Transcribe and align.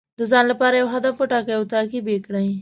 د 0.19 0.21
ځان 0.31 0.45
لپاره 0.51 0.75
یو 0.81 0.87
هدف 0.95 1.13
وټاکئ 1.17 1.53
او 1.57 1.63
تعقیب 1.73 2.05
یې 2.13 2.19
کړئ. 2.25 2.49